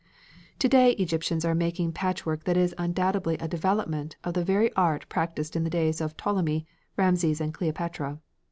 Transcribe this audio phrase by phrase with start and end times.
[0.57, 5.07] To day Egyptians are making patchwork that is undoubtedly a development of the very art
[5.09, 6.65] practised in the days of Ptolemy,
[6.97, 8.17] Rameses, and Cleopatra.